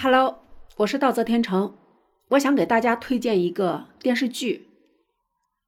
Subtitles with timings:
[0.00, 0.44] Hello，
[0.76, 1.76] 我是道泽天成，
[2.28, 4.68] 我想给大家推荐一个电视剧，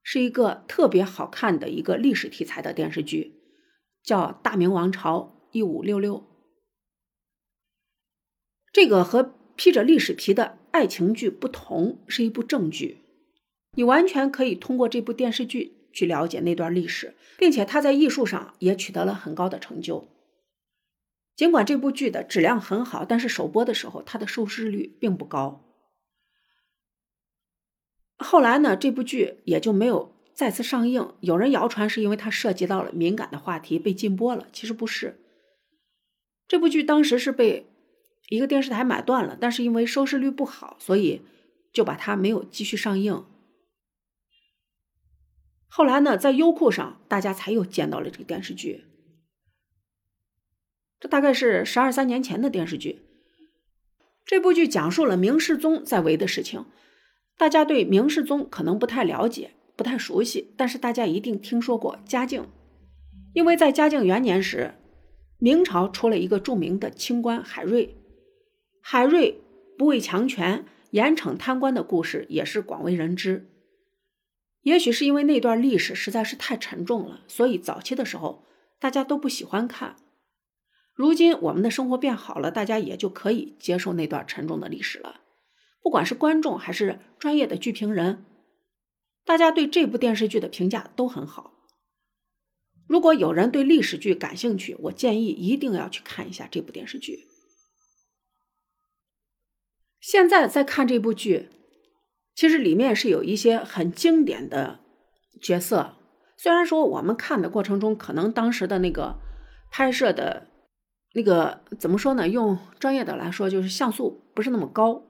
[0.04, 3.34] 是一个特别好看的一个历史题材的电视剧，
[4.04, 6.18] 叫《大明王朝一五六六》。
[8.72, 12.98] 这个和披着历史皮的爱情剧不同，是一部正剧。
[13.72, 20.06] 你完全可以通过这部电视剧去了解那段历史，并且它在艺术上也取得了很高的成就。
[21.40, 25.64] 尽管这部剧的质量很好，但是首播的时候它的收视率并不高。
[28.18, 31.14] 后来呢，这部剧也就没有再次上映。
[31.20, 35.18] 有人谣传是因为它涉及到了敏感的话题被禁播了，其实不是。
[36.46, 37.66] 这部剧当时是被
[38.28, 41.22] 一个电视台买断了，但是因为收视率不好，所以
[41.72, 43.24] 就把它没有继续上映。
[45.68, 48.84] 后来呢，在优酷上大家才又见到了这个电视剧。
[51.00, 53.00] 这大概是十二三年前的电视剧。
[54.24, 56.66] 这部剧讲述了明世宗在位的事情。
[57.36, 62.46] 大家对明世宗可能不太了解，不太熟悉，但是大家一定听说过嘉靖，
[63.32, 64.74] 因为在嘉靖元年时，
[65.38, 67.96] 明朝出了一个著名的清官海瑞。
[68.82, 69.40] 海瑞
[69.78, 73.48] 不畏强权，严惩贪官的故事也是广为人知。
[74.60, 78.44] 也许是因为那段历史实在是太沉重了，所以早期的时候
[78.78, 79.96] 大家都不喜欢看。
[80.92, 85.22] 如今我们的生活变好了，大家也就可以接受那段沉重的历史了。
[85.82, 88.26] 不管是观众还是专业的剧评人，
[89.24, 91.54] 大家对这部电视剧的评价都很好。
[92.86, 97.28] 如果有人对历史剧感兴趣，我建议一定要去看一下这部电视剧。
[100.00, 101.48] 现在在看这部剧，
[102.34, 104.80] 其实里面是有一些很经典的
[105.40, 105.96] 角色。
[106.36, 109.18] 虽然说我们看的过程中，可能当时的那个
[109.70, 110.48] 拍摄的。
[111.12, 112.28] 那个怎么说呢？
[112.28, 115.02] 用专业的来说，就是像素不是那么高，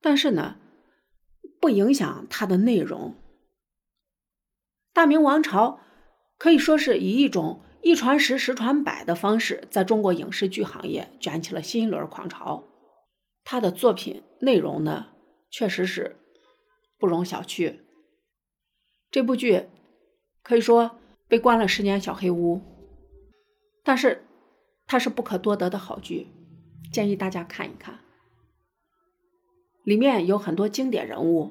[0.00, 0.56] 但是呢，
[1.60, 3.16] 不影响它的内容。
[4.92, 5.80] 大明王朝
[6.38, 12.62] 可以说是以一种一传十、十传百的方式，在中国影视剧行业卷起了新一轮狂潮。
[13.42, 15.06] 他的作品内容呢，
[15.50, 16.18] 确实是
[16.98, 17.80] 不容小觑。
[19.10, 19.66] 这部剧
[20.44, 20.92] 可以说
[21.26, 22.60] 被关了十年小黑屋，
[23.82, 24.24] 但是。
[24.92, 26.26] 它是不可多得的好剧，
[26.92, 28.00] 建议大家看一看。
[29.84, 31.50] 里面有很多经典人物，